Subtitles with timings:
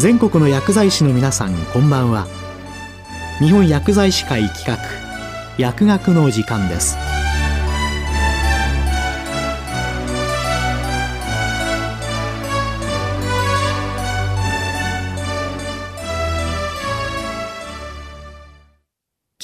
[0.00, 2.26] 全国の薬剤師の皆さんこんばんは。
[3.38, 4.78] 日本薬剤師会企画
[5.58, 6.96] 薬学の時間です。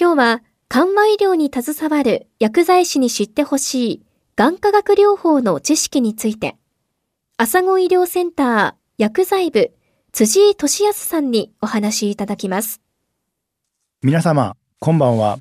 [0.00, 6.57] 今日は緩和医療に携わる薬剤師に知ってほしいがん化学療法の知識について、
[7.36, 9.75] 朝子医療センター薬剤部
[10.18, 12.80] 辻井俊康さんにお話いただきます。
[14.02, 15.40] 皆様、こんばんは。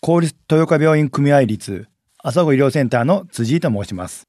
[0.00, 1.86] 公立豊岡病院組合立
[2.18, 4.26] 朝子医療センターの辻井と申します。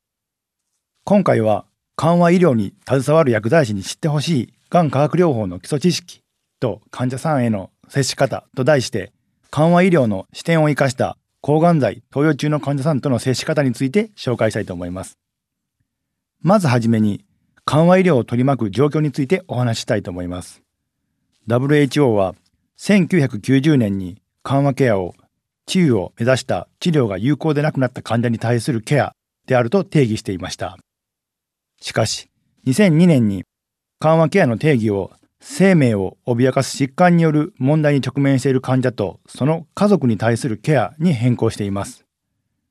[1.05, 1.65] 今回は
[1.95, 6.21] 緩和医療に携わる薬剤師に知ってほしいがん化学療法の基礎知識
[6.59, 9.11] と患者さんへの接し方と題して
[9.49, 15.17] 緩和医療の視点を生かした抗がん剤投与中の患者さんとの接し方について紹介したいと思います。
[16.43, 17.25] まずはじめに
[17.69, 20.61] 緩和医療を取り巻く状況についてお話したいと思います。
[21.49, 22.33] WHO は
[22.79, 25.15] 1990年に緩和ケアを
[25.65, 29.11] 治癒を目指した治療が有効でなくなった患者に対するケア
[29.47, 30.77] であると定義していました。
[31.81, 32.29] しかし
[32.67, 33.43] 2002年に
[33.99, 42.05] 緩和ケアの定義を生命を脅かす疾患による問題に直面している患者とその家族に対するケアに変更しています。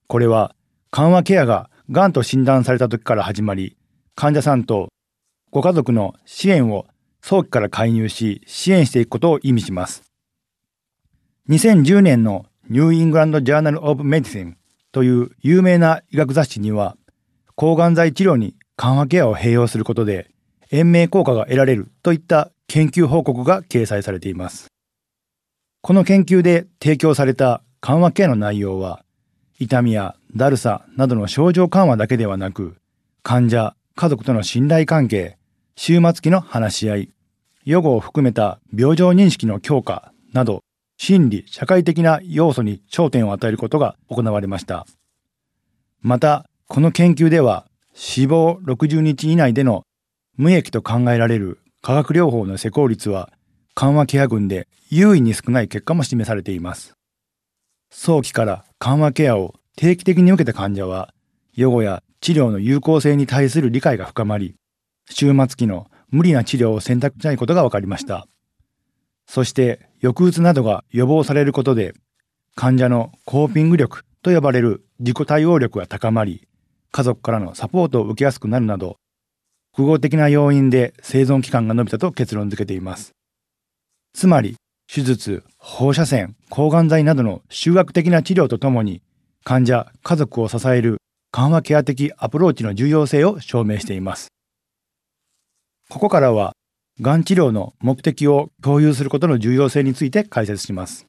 [0.06, 0.54] これは
[0.90, 3.75] 緩和ケアが癌と診断された時から始まり、
[4.16, 4.88] 患者さんと
[5.52, 6.86] ご家族の支援を
[7.20, 10.02] 早期から介入し支援していくことを意味します。
[11.48, 14.56] 2010年のニューイングランド・ジャーナル・オブ・メディシン
[14.90, 16.96] という有名な医学雑誌には
[17.54, 20.30] 抗がん剤治療に緩和ケアを併用することで
[20.70, 24.66] 延命効果が得られるといった研究報告が掲載されています。
[25.82, 29.04] この研究で提供された緩和ケアの内容は、
[29.58, 32.76] 痛みやだるさなどの症状緩和だけではなく、
[33.22, 35.38] 患者、家族との信頼関係、
[35.74, 37.10] 終末期の話し合い、
[37.64, 40.62] 予後を含めた病状認識の強化など、
[40.98, 44.86] 心理、社会的な要素に焦点を与えることが行われました。
[46.00, 49.84] また、この研究では、死亡60日以内での
[50.36, 53.32] 無益と考えられる化学療法の施工率は
[53.74, 56.92] 緩和ケア群で優位に少ない結果も示されています。
[57.90, 61.14] 早期から緩和ケアを定期的に受けた患者は
[61.54, 64.54] 予後や治療の有効性に対する理解が深まり
[65.10, 68.26] 終末期の無理な治療を選択しないことが分かりました
[69.26, 71.94] そして抑うつなどが予防されることで
[72.54, 76.46] 患者のコーピング力と呼ばれる自己対応力が高まり
[76.90, 78.96] 家族からのサポートを受けやすくなるなど
[79.76, 83.12] 複合的な要因で生存期間が伸びたと結論付けています。
[84.14, 84.56] つまり、
[84.90, 89.02] 手術、放射線、抗がん剤などの修学的な治療とともに、
[89.44, 90.96] 患者、家族を支える
[91.36, 94.28] 緩和ケア的アプローチの重要性を証明しています。
[95.90, 96.54] ここからは、
[97.02, 101.06] がん治療の目的を共有することの重要性について解説します。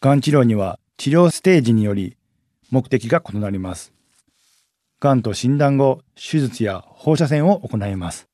[0.00, 2.16] がん治療には治療ステージにより
[2.70, 3.92] 目的が異なります。
[4.98, 8.30] がんと診断後、手術や放射線を行います。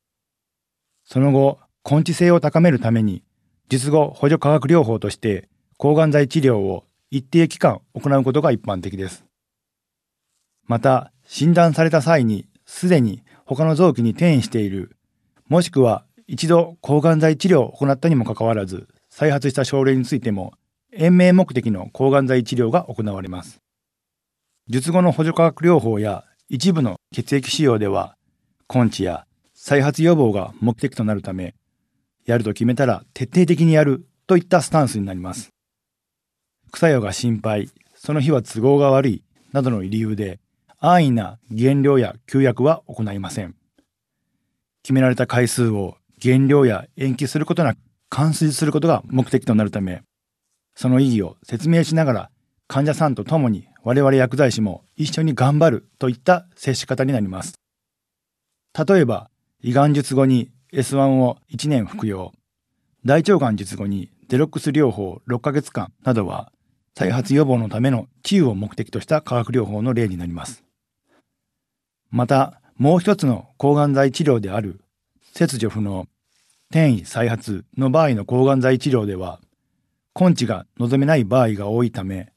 [1.05, 1.59] その後、
[1.91, 3.25] 根治性を高めるために、
[3.69, 9.28] 術後補助化学療法として抗がん剤治療を一定期間行うことが一般的です。
[10.69, 14.97] また、診断された際にすでに他の臓器に転移している、
[15.49, 20.55] もしくは一度抗がん剤治療を行ったにもかかわらず、再発した症例についても、
[20.93, 23.61] 延命目的の抗がん剤治療が行われます。
[24.71, 28.17] 術後の補助化学療法や一部の血液使用では
[28.73, 31.55] 根治や再発予防が目的となるため
[32.27, 35.55] やると決めたら徹底的にやるといったスタンスになります
[36.69, 40.39] 副作用が心配その日は都合が悪いなどの理由で
[40.81, 43.55] 安易な減量や休薬は行いません
[44.83, 47.79] 決められた回数を減量や延期することなく
[48.09, 50.03] 完遂することが目的となるため
[50.75, 52.31] その意義を説明しながら
[52.69, 57.55] 患者さんと共に我々薬剤師も一緒に頑張るといった接し方になります。
[58.87, 59.31] 例えば、
[59.63, 62.33] 胃がん術後に S1 を1年服用、
[63.07, 66.53] 大腸がん術後にデロックス療法6ヶ月間などは、
[66.95, 70.68] 再発予防のための治癒を目的とした化学療法の例になります。
[72.11, 74.81] また、もう一つの抗がん剤治療である
[75.33, 76.07] 切除不能、
[76.71, 79.41] 転移再発の場合の抗がん剤治療では、
[80.19, 82.33] 根治が望めない場合が多いため、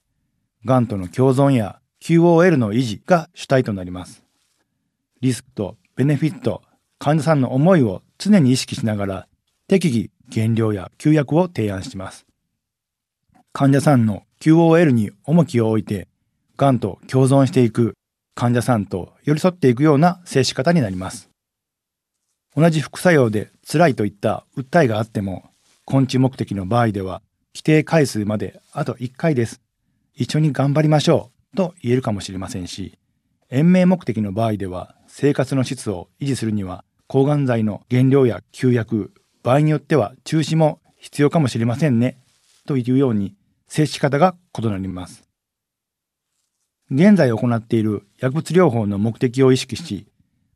[0.65, 4.23] がんとの共存や QOL の維持が主体となります。
[5.21, 6.61] リスクとベネフィット、
[6.99, 9.27] 患者さんの思いを常に意識しながら
[9.67, 12.25] 適宜減量や休薬を提案します。
[13.53, 16.07] 患者さんの QOL に重きを置いて、
[16.57, 17.95] がんと共存していく
[18.35, 21.29] 患者さんと寄り添っていくような接し方になります。
[22.55, 25.49] 同じ副作用で辛いといった訴えがあっても、
[25.91, 27.21] 根治目的の場合では、
[27.53, 29.61] 規定回数まであと1回です。
[30.15, 32.97] 一緒に頑張りましょうと言えるかもしれませんし、
[33.49, 39.13] 延命目的の場合では、生活の質を維持するには、抗がん剤の原料や休薬、
[39.43, 42.17] 場合によっては中止も必要かもしれませんね、
[42.65, 43.35] というように
[43.67, 45.23] 接し方が異なります。
[46.93, 50.07] 現在行っている薬物療法の目的を意識し、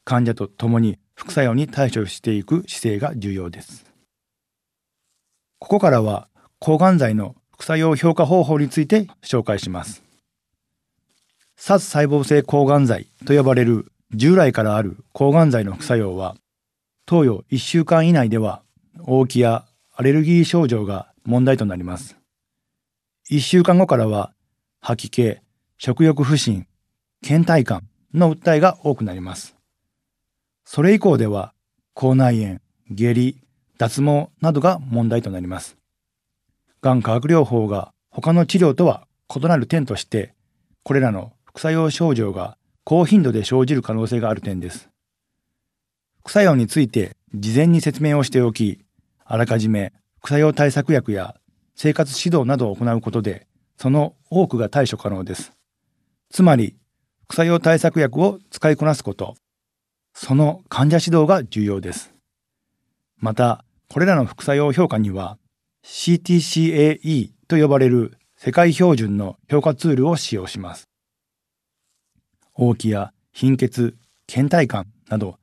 [0.03, 3.85] 患者と共に副作用に対処していく姿勢が重要です。
[5.59, 6.27] ここからは
[6.59, 10.03] 抗がん剤の副作用評価方法について紹介します。
[11.55, 16.35] 殺細胞性抗がん剤と呼ばれる従来からある抗がん剤の副作用は
[17.05, 18.61] 投与1週間以内では
[19.05, 19.63] 大きや
[19.95, 22.17] アレルギー症状が問題となります。
[23.31, 24.33] 1週間後からは
[24.81, 25.37] 吐き気、
[25.85, 26.65] 食欲不振、
[27.21, 29.55] 倦怠感の訴えが多くなります。
[30.63, 31.53] それ以降では
[31.93, 32.59] 口内炎、
[32.89, 33.37] 下痢、
[33.77, 35.77] 脱毛などが問題となります。
[36.81, 40.33] がん化学療法が他の治療とは異なる点として、
[40.81, 44.89] これらの副作用症状が高頻度で生じる可能性がある点です。
[46.21, 48.79] 副作用について事前に説明をしておき、
[49.23, 51.35] あらかじめ副作用対策薬や
[51.75, 53.45] 生活指導などを行うことで、
[53.77, 55.54] その多くが対処可能です。
[56.31, 56.75] つまり、
[57.25, 59.35] 副作用対策薬を使いこなすこと、
[60.13, 62.13] その患者指導が重要です。
[63.17, 65.37] また、これらの副作用評価には、
[65.83, 70.89] CTCAE と呼ばれる世界標準の評価ツールを使用します。
[72.53, 73.95] 大気や貧血、
[74.27, 75.37] 倦怠感など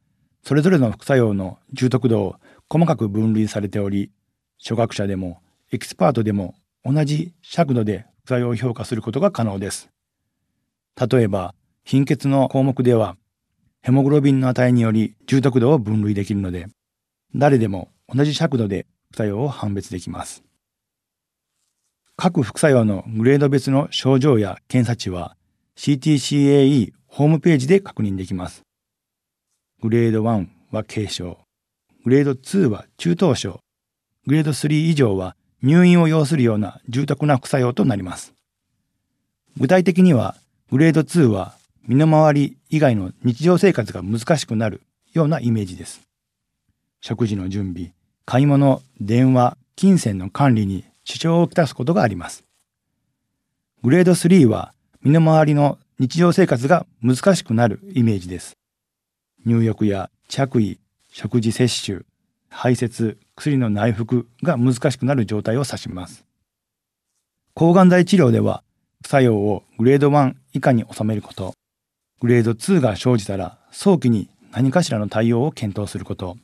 [0.45, 2.37] それぞれの副作用の重篤度を
[2.69, 4.11] 細かく分類されており、
[4.59, 5.41] 初学者でも
[5.71, 6.55] エキスパートでも
[6.85, 9.89] 同じ尺度で副作用を評価することが可能です。
[11.01, 11.55] 例えば、
[11.85, 13.17] 貧血の項目では、
[13.83, 16.67] ヘモグロビンの値により重篤度を分類できるので、
[17.35, 20.45] 誰でも同じ尺度で副作用を判別できます。
[22.17, 25.37] 各副作用のグレード別の症状や検査値は
[25.77, 28.63] CTCAE ホームページで確認できます。
[29.81, 31.39] グレード1は軽症、
[32.05, 33.61] グレード2は中等症、
[34.27, 38.35] グレード3以上は入院を要するような重篤な副作用となります。
[39.57, 40.37] 具体的には、
[40.73, 41.55] グレード2は
[41.87, 44.81] 身の回り以外の日常生活が難しくなる
[45.13, 46.01] ようなイメージです。
[47.03, 47.93] 食事の準備、
[48.25, 52.43] 買い物、電話、金銭の管理に支障をきたすことがあります。
[53.83, 54.73] グレード3は
[55.03, 58.57] 身の回りの日常生活が難しくなるイメージです。
[59.45, 60.77] 入浴や着衣、
[61.11, 62.07] 食事摂取、
[62.49, 66.25] 排泄、薬の内服が難しくなる状態を指します。
[67.53, 68.63] 抗がん剤治療では
[69.03, 71.55] 副、作用をグレード1以下に収めること、
[72.21, 76.37] グレード2が生じたら早期に何かしらの対応を検討すること、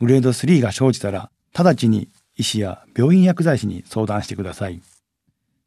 [0.00, 4.80] グレード3が生じたら直ちに医師や病院薬剤師に相談してください。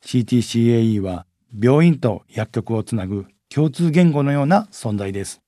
[0.04, 1.26] CTCAE は
[1.58, 5.42] 病院と薬局をつなぐ共通言語のような存在です。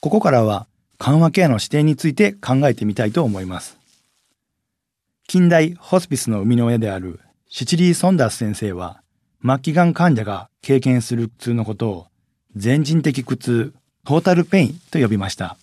[0.00, 0.66] ここからは
[0.98, 3.78] 緩和ケアの視点について考えてみたいと思います。
[5.26, 9.00] 近代ホスピスの生みの親であるシチリー・ソンダース先生は、
[9.42, 12.06] 末期がん患者が経験する苦痛のことを
[12.56, 13.72] 全人的苦痛、
[14.04, 15.56] トータルペインと呼びました。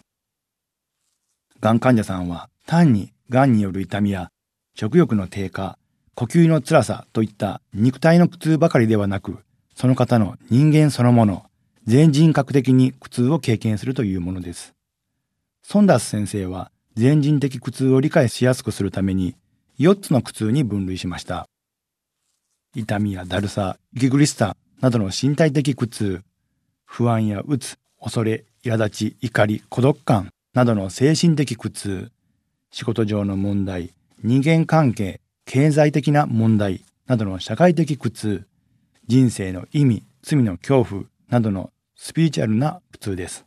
[1.60, 4.32] がん患者さんは単にがんによる痛みや
[4.74, 5.78] 食欲の低下、
[6.16, 9.38] 呼吸の辛さといった肉体の苦痛ばかりではなく、
[9.76, 11.46] その方の人間そのもの、
[11.86, 14.74] 全人格的に苦痛を経験するというものです。
[15.62, 19.36] ソンダース先生は全人的苦痛を理解しやすくするために
[19.80, 21.48] 4つの苦痛に分類しました。
[22.78, 26.22] 痛みやだるさ、息苦しさなどの身体的苦痛、
[26.86, 32.12] 不安やうつ、恐れ、苛立ち、怒り、孤独感などの精神的苦痛、
[32.70, 33.94] 仕事上の問題、
[34.24, 38.46] 人間関係、経済的な問題などの社会的苦痛、
[39.08, 43.46] 人生の意味、罪の恐怖などのスピリチュアルな苦痛です。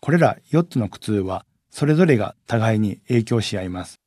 [0.00, 4.00] これら4つの苦痛はそれぞれが互いに影響し合います。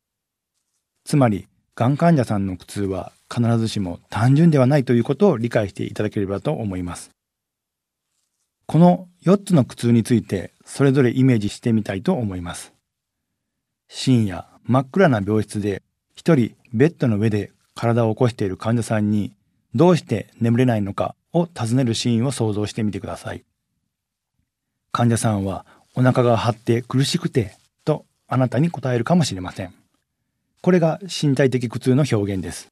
[1.06, 1.48] つまり、
[1.80, 7.10] がん患者さんの苦痛は必ずしも単純ではないということを理解していただければと思います。
[8.66, 12.74] この4つの苦痛についてそれぞれイメージしてみたいと思います。
[13.88, 15.82] 深夜真っ暗な病室で
[16.16, 19.32] 一人ベッドの上で体を起こしている患者さんに
[19.74, 23.46] どうして眠れないのかを尋ねるシーンを想像してみてください。
[24.92, 27.56] 患者さんはお腹が張って苦しくて
[27.86, 29.79] とあなたに答えるかもしれません。
[30.62, 32.68] これが身体的苦痛の表現です。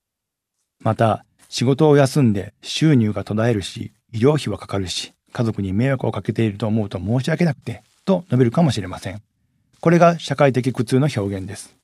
[0.82, 9.22] また、仕事を休んで収入が途絶えるし、医療費はかかるし、家族に迷惑をかけていると思うと申し訳なくて、と述べるかもしれません。
[9.79, 11.75] これが社会的苦痛の表現です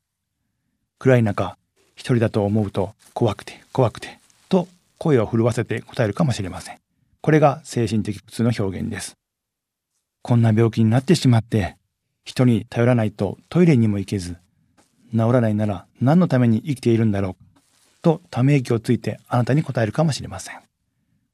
[0.98, 1.58] 暗い中
[1.96, 4.20] 一人だと思うと怖くて怖くて
[4.50, 4.68] と
[4.98, 6.78] 声を震わせて答えるかもしれません
[7.22, 9.14] これが精神的苦痛の表現です
[10.24, 11.78] こんな病気になってしまって
[12.26, 14.38] 人に頼らないとトイレにも行けず
[15.14, 17.44] 治らないなら何のために生きているんだろう？
[18.02, 20.60] とため息をついてあなたに答えるかもしれません。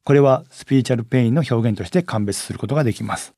[0.04, 3.32] これはスピリチュアルペインの表現として鑑別することができます。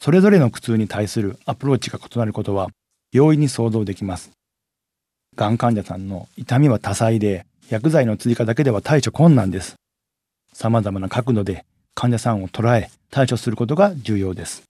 [0.00, 2.68] それぞれの苦痛に対するアプローチが異なることは
[3.12, 4.30] 容易に想像できます。
[5.36, 9.76] がん患者さんの痛みは多彩で薬剤の追加だけでは対処困難です。
[10.52, 14.62] 様々な角度で患者さんを捉え対処することが重要です。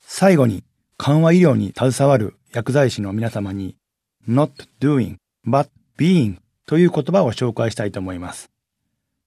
[0.00, 0.62] 最後に
[0.96, 3.76] 緩和医療に携わる薬剤師の皆様に
[4.28, 5.16] not doing
[5.46, 8.50] but being という言葉を紹介したいと思います。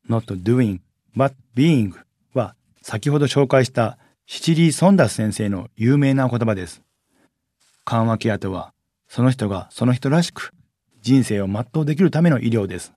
[0.10, 0.80] not doing
[1.15, 1.94] but being
[2.34, 6.82] は先ほど紹介したシチリー・ソンダス先生の有名な言葉です。
[7.86, 8.74] 緩和ケアとは
[9.08, 10.51] その人がその人らしく
[11.01, 12.94] 人生を全うできるための医療です。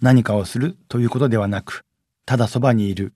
[0.00, 1.84] 何かをするということではなく、
[2.26, 3.12] ただそばにいる。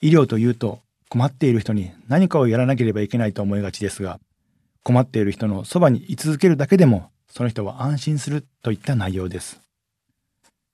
[0.00, 4.18] 医療というと困っている人に何かをやらなければいけないと思いがちですが、
[4.82, 9.60] 困っている人のそばに居続けるだけでもその人は安心するといった内容です。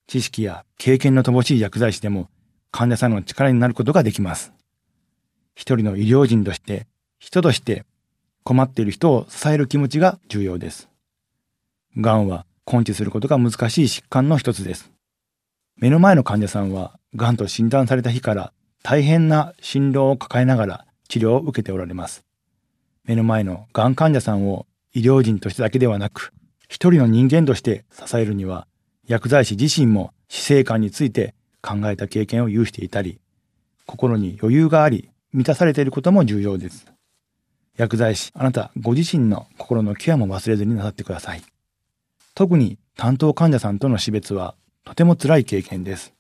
[0.07, 2.29] 知識や経験の乏しい薬剤師でも
[2.71, 4.53] 患者さんの力になることができます。
[5.55, 6.87] 一人の医療人として、
[7.19, 7.87] 人として
[8.45, 10.89] 困っている人を支える気持ちが重要です。
[11.97, 14.93] がんは根治することが難しい疾患の一つです。
[15.77, 22.26] 目の前の患者さんは、がんと診断された日から大変な心労を抱えながら治療を受けておられます。
[23.07, 26.33] 目の前のがん患者さんを医療人としてだけではなく、
[26.69, 28.67] 一人の人間として支えるには、
[29.07, 33.21] 薬剤師自身も死生観について考えた経験を有していたり、
[33.87, 36.87] 心に余裕があり、満たされていることも重要です。
[37.77, 41.43] 薬剤師、あなたご自身の心のケアも忘れずになさってください。
[42.35, 46.15] 特に担当患者さんとの死別はとても辛い経験です。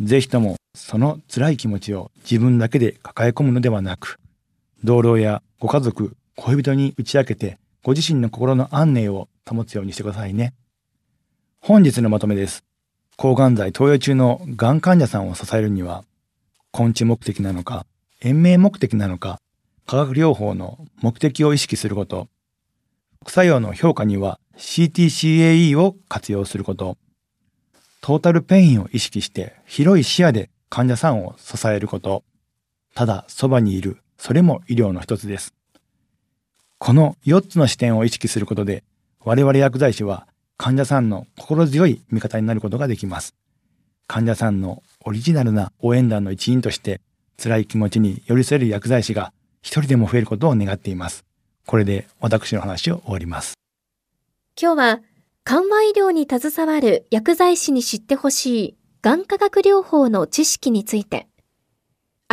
[0.00, 4.18] ぜひともその辛い気持ちを自分だけで抱え込むのではなく、
[4.82, 10.54] 同僚やご家族、恋人に打ち明けてご自身の心の安寧を保つようにしてくださいね。
[11.60, 12.64] 本日のまとめです。
[13.16, 16.04] 抗がん剤投与中のがん患者さんを支えるには、
[16.72, 17.84] 根治目的なのか、
[18.22, 19.38] 延命目的なのか、
[19.86, 22.28] 化学療法の目的を意識すること、
[23.22, 26.96] 副作用の評価には CTCAE を活用すること、
[28.00, 32.24] トータルペインを意識して広い視野で患者さんを支えること、
[32.94, 35.54] ただそばにいる、それも医療の一つです。
[36.76, 38.84] この4つの視点を意識することで、
[39.24, 40.26] 我々薬剤師は
[40.58, 43.34] 患者さんの心強い味方になることができます。
[44.06, 47.00] 患者さんのオリジナルな応援団の一員として、
[47.42, 51.24] 辛い気持ちに寄り添える薬剤師が一人でも増えることを願っています。
[51.66, 53.54] これで私の話を終わります。
[54.60, 55.00] 今日は、
[55.44, 61.26] 緩和医療に携わる薬剤師に知ってほしい、がん化学療法の知識について、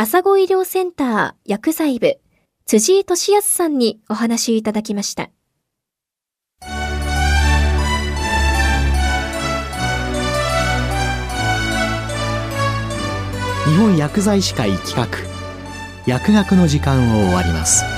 [0.00, 2.20] 朝子医療センター薬剤部、
[2.66, 5.28] 辻井俊康さんにお話いただきました。
[13.66, 15.08] 日本薬剤師会企画
[16.06, 17.97] 薬学の時間を終わります